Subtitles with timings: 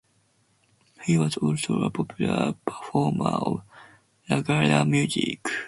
[1.03, 3.61] He was also a popular performer of
[4.27, 5.47] Raggare music.